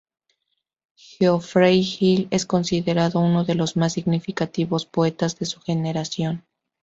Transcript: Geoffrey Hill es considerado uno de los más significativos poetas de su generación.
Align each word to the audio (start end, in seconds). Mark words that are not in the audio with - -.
Geoffrey 0.95 1.83
Hill 1.85 2.27
es 2.31 2.47
considerado 2.47 3.19
uno 3.19 3.43
de 3.45 3.53
los 3.53 3.77
más 3.77 3.93
significativos 3.93 4.87
poetas 4.87 5.37
de 5.37 5.45
su 5.45 5.59
generación. 5.61 6.43